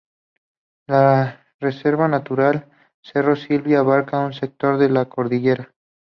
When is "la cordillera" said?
4.89-5.75